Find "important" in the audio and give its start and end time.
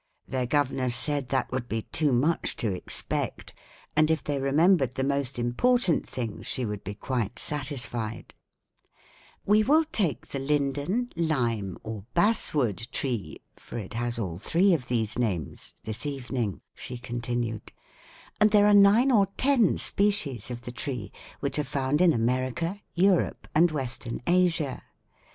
5.37-6.09